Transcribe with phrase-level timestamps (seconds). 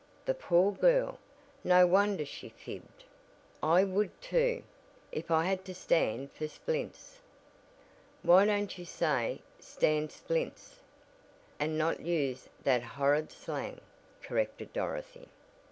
[0.25, 1.19] The poor girl,
[1.63, 3.03] no wonder she fibbed.
[3.61, 4.63] I would too,
[5.11, 7.19] if I had to stand for splints."
[8.23, 10.79] "Why don't you say 'stand splints,'
[11.59, 13.79] and not use that horrid slang,"
[14.23, 15.27] corrected Dorothy.